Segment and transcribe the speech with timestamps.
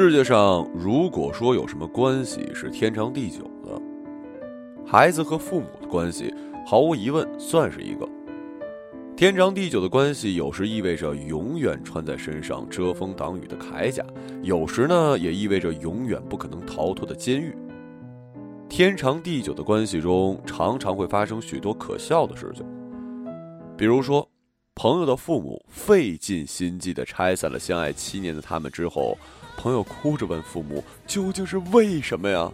[0.00, 3.82] 世界上如果说有什么关系是天长地久的，
[4.86, 6.32] 孩子和父母的关系
[6.64, 8.08] 毫无疑问算是一个。
[9.16, 14.04] 天长地久的关系，有时意味着永远穿在身上遮风挡雨的铠甲，
[14.40, 17.52] 有时呢也意味着永远不可能逃脱的监狱。
[18.68, 22.64] 天长地久的关系中，常常会发生许多可笑的事情，
[23.76, 24.24] 比如说，
[24.78, 29.18] 朋友的父母费尽心机地拆散了相爱七年的他们之后，
[29.56, 32.48] 朋友哭着问父母：“究竟是为什么呀？”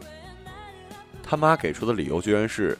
[1.22, 2.78] 他妈给出的理由居然是。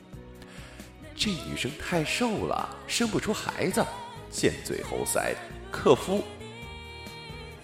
[1.15, 3.84] 这女生太瘦了，生不出孩子，
[4.30, 5.34] 尖嘴猴腮，
[5.70, 6.23] 克夫。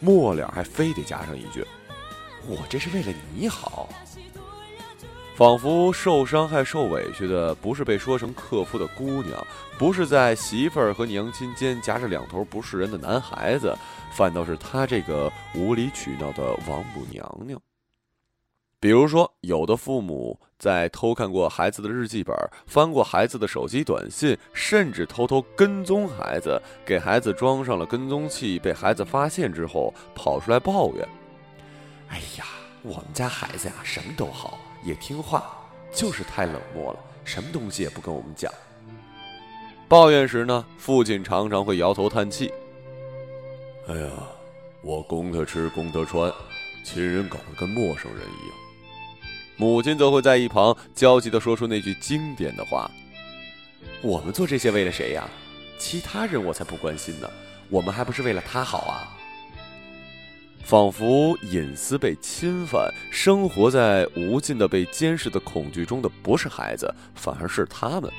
[0.01, 1.65] 末了还非得加上一句
[2.47, 3.89] ：“我这是为了你好。”
[5.41, 9.43] 仿佛受伤害、受委屈的不是被说成克夫的姑娘，
[9.79, 13.75] 不是在媳妇儿和娘亲间夹着两头不是人的男孩子，
[14.13, 17.59] 反倒是他这个无理取闹的王母娘娘。
[18.79, 22.37] 比如说，有的父母在偷看过孩子的日记本，
[22.67, 31.09] 翻过孩子的手机短信，甚至偷偷跟踪孩子，给孩子装上了跟踪器，被孩子发现之后跑出来抱怨
[32.13, 32.45] ：“哎呀，
[32.83, 35.57] 我们家孩子呀，什么都好，也听话，
[35.93, 38.53] 就是太冷漠了，什么东西也不跟我们讲。”
[39.89, 42.53] 抱怨时呢，父亲常常会摇头叹气
[43.89, 44.11] ：“哎呀，
[44.83, 46.33] 我供他吃，供他穿，
[46.85, 48.57] 亲人搞得跟陌生人一样。”
[49.59, 52.91] 母亲则会在一旁焦急地说出那句经典的话
[54.01, 55.29] ：“我们做这些为了谁呀？
[55.79, 57.29] 其他人我才不关心呢，
[57.69, 59.17] 我们还不是为了他好啊！”
[60.63, 68.11] 仿佛隐私被侵犯，生活在无尽的被监视的恐惧中的不是孩子，反而是他们。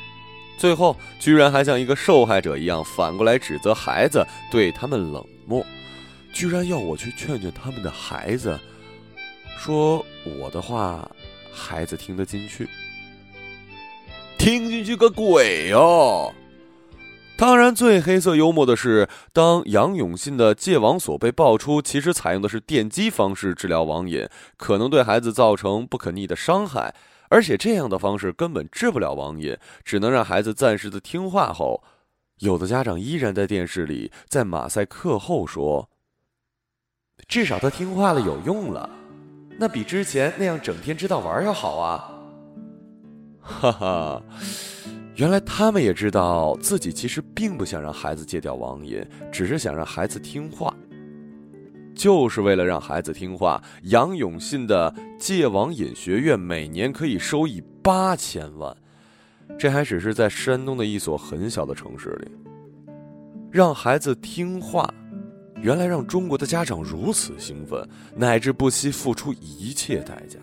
[0.57, 5.65] 最后，居然还像一个受害者一样反过来指责孩子，对他们冷漠，
[6.33, 8.59] 居然要我去劝劝他们的孩子，
[9.57, 10.05] 说
[10.39, 11.09] 我的话。
[11.53, 12.65] 孩子听得进去？
[14.37, 16.33] 听进去个鬼哟！
[17.41, 26.93] 当然，最黑色幽默的是，当杨永信的戒网所被爆出，其实采用的是电击方式治疗网瘾，可能对孩子造成不可逆的伤害，
[27.29, 31.51] 而且这样的方式根本治不了网瘾，只能让孩子暂时的听话。
[31.51, 31.83] 后，
[32.41, 35.89] 有的家长依然在电视里，在马赛克后说
[37.27, 38.87] ：“至少他听话了，有用了。”
[39.57, 42.11] 那比之前那样整天知道玩要好啊！
[43.41, 44.21] 哈哈，
[45.15, 50.73] 原来他们也知道自己其实并不想让孩子戒掉网瘾，只是想让孩子听话。
[51.93, 58.75] 就是为了让孩子听话，杨永信的戒网瘾学院每年可以收益八千万，
[59.59, 62.31] 这还只是在山东的一所很小的城市里，
[63.51, 64.91] 让孩子听话。
[65.61, 70.39] 原来让中国的家长如此兴奋，乃至不惜付出一切代价。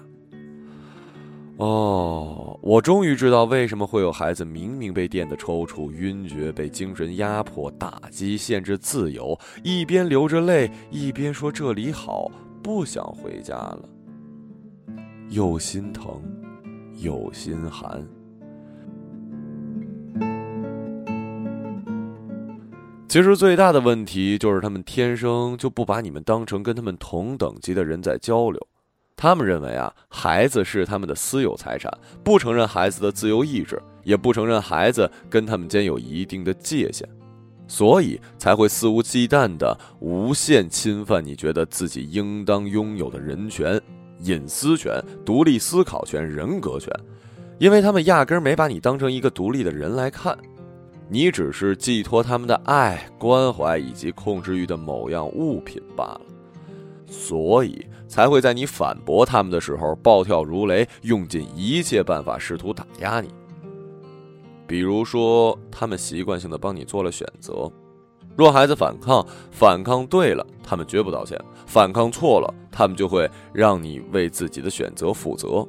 [1.59, 12.31] 哦，我终于知道为什么会有孩子明明被电的抽搐、晕厥、被精神压迫、打击、限制自由，一边流着泪，一边说这里好，
[12.63, 13.81] 不想回家了，
[15.31, 16.23] 又心疼，
[17.01, 18.07] 又心寒。
[23.09, 28.65] 其实最大的问题就是他们天生就不把你们当成跟他们同等级的人在交流，
[29.21, 31.93] 他们认为啊，孩子是他们的私有财产，
[32.23, 37.05] 不承认孩子的自由意志，也不承认孩子跟他们间有一定的界限，
[37.67, 43.81] 所以才会肆无忌惮的无限侵犯你觉得自己应当拥有的人权、
[44.21, 46.93] 隐私权、独立思考权、人格权，
[47.59, 50.39] 因为他们压根儿没把你当成一个独立的人来看。
[51.11, 56.21] 你只是寄托他们的爱、关怀以及控制欲的某样物品罢了，
[57.09, 63.29] 所以才会在你反驳他们的时候暴跳如雷，用尽一切办法试图打压你。
[64.67, 67.73] 比如说，他们习惯性的帮你做了选择，
[68.37, 75.67] 若孩子反抗，反抗对了，他们绝不道歉；反抗错了，他们就会让你为自己的选择负责。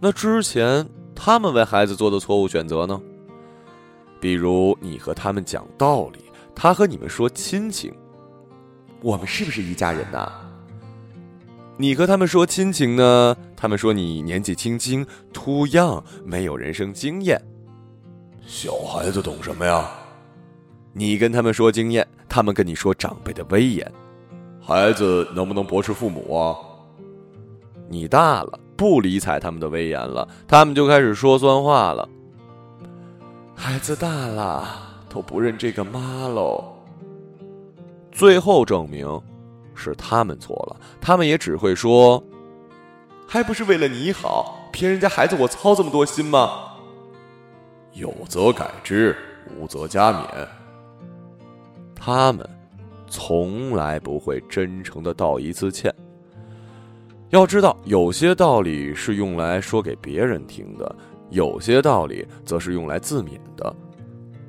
[0.00, 3.00] 那之前他们为孩子做的错误选择呢？
[4.20, 6.20] 比如你和他们讲道理，
[6.54, 7.92] 他和你们说亲情，
[9.02, 10.30] 我们是不是一家人呐？
[11.76, 17.40] 你和他们说亲情呢，他们说你年纪轻轻，too young，没有人生经验。
[18.46, 19.90] 小孩子懂什么呀？
[20.92, 23.90] 你跟他们说经验，他们跟你说长辈的威严。
[24.60, 26.54] 孩子能不能驳斥父母啊？
[27.88, 32.08] 你大了，不理睬他们的威严了，他们就开始说酸话了。
[33.54, 34.68] 孩子大了，
[35.08, 36.71] 都不认这个妈喽。
[38.12, 39.20] 最后证明，
[39.74, 42.22] 是他们错了，他们也只会说
[43.26, 46.68] ：“还不是为了你好，骗人家孩子我操这么多心吗？”
[47.94, 49.16] 有则改之，
[49.58, 50.26] 无则加勉。
[51.94, 52.48] 他们
[53.08, 55.94] 从来不会真诚的道一次歉。
[57.30, 60.96] 要知道，有些道理是用来说给别人听的，
[61.30, 63.74] 有些道理则是用来自勉的。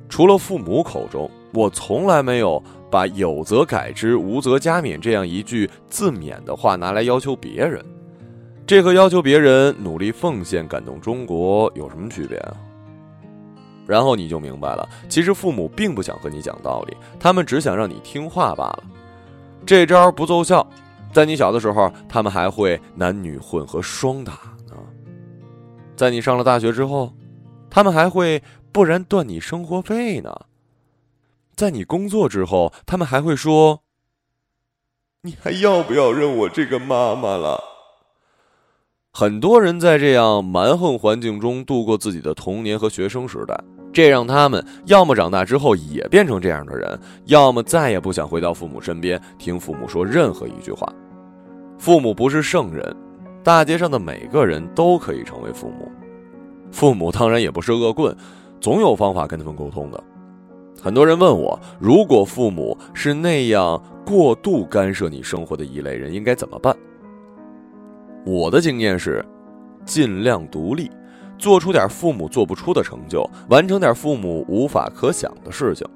[0.10, 2.62] 除了父母口中，我从来没有
[2.94, 7.84] 把“有则改之，无则加勉”这样一句自勉的话拿来要求别人。
[8.68, 12.56] 这和要求别人努力奉献、感动中国有什么区别啊？
[13.88, 18.84] 然后你就明白了，其实父母并不想和你讲道理，他们只想让你听话罢了。
[19.66, 20.66] 这招不奏效，
[21.12, 24.34] 在你小的时候，他们还会男女混合双打
[24.70, 24.78] 呢；
[25.96, 27.12] 在你上了大学之后，
[27.72, 28.40] 他们还会
[28.72, 30.30] 不然断你生活费呢；
[31.56, 33.82] 在你工作之后，他们还会说
[35.22, 37.64] ：“你还要不要认我这个妈妈了？”
[39.16, 43.56] 很多人在这样蛮横环境中度过自己的童年和学生时代，
[43.94, 50.92] 这让他们要么长大之后也变成这样的人，要么再也不想回到父母身边听父母说任何一句话。
[51.78, 52.96] 父母不是圣人，
[53.44, 55.92] 大街上的每个人都可以成为父母。
[56.72, 58.18] 父母当然也不是恶棍，
[58.60, 60.04] 总有方法跟他们沟通的。
[60.82, 66.76] 很多人问我，如果父母是那样过度干涉你生活的一类人，应该怎么办？
[68.26, 69.24] 我的经验是，
[69.86, 70.90] 尽量独立，
[71.38, 75.88] 做出点父母做不出的成就，完成点父母无法可想的事情，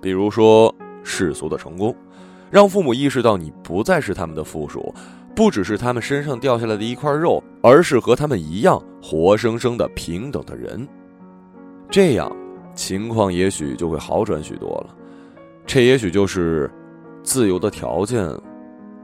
[0.00, 1.94] 比如说世俗的成功，
[2.50, 4.94] 让父母意识到你不再是他们的附属，
[5.34, 10.86] 不只是他们身上掉下来的一块肉，而是和他们一样活生生的平等的人。
[11.90, 12.30] 这样，
[12.76, 14.94] 情况也许就会好转许多了。
[15.66, 16.70] 这也许就是
[17.24, 18.24] 自由的条件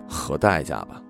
[0.08, 1.02] 和代价吧。